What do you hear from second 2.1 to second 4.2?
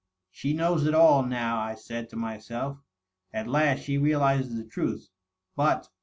myself. ^ At last she